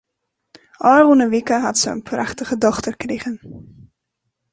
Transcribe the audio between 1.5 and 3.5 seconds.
hat se in prachtige dochter krigen.